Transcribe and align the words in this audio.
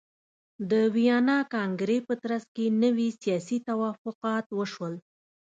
د 0.69 0.71
ویانا 0.95 1.39
کنګرې 1.53 1.97
په 2.07 2.13
ترڅ 2.23 2.45
کې 2.55 2.65
نوي 2.83 3.09
سیاسي 3.21 3.57
توافقات 3.67 4.45
وشول. 4.57 4.93